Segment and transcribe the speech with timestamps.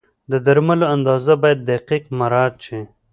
[0.31, 2.79] د درملو اندازه باید دقیق مراعت شي.